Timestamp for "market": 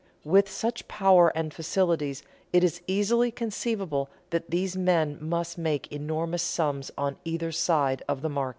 8.29-8.49